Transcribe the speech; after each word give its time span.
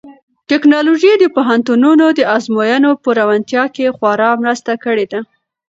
ټیکنالوژي 0.49 1.13
د 1.19 1.25
پوهنتونونو 1.35 2.05
د 2.17 2.19
ازموینو 2.35 2.91
په 3.03 3.09
روڼتیا 3.17 3.63
کې 3.75 3.95
خورا 3.95 4.29
مرسته 4.43 4.71
کړې 4.83 5.05
ده. 5.11 5.19